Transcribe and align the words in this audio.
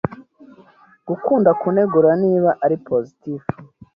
gukunda 1.07 1.49
kunegura 1.59 2.11
niba 2.23 2.49
ari 2.65 2.77
positif 2.87 3.41